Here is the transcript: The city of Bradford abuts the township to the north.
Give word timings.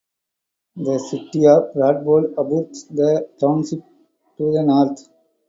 The 0.77 0.97
city 0.97 1.45
of 1.45 1.75
Bradford 1.75 2.33
abuts 2.35 2.85
the 2.85 3.29
township 3.39 3.83
to 4.39 4.51
the 4.51 4.63
north. 4.63 5.07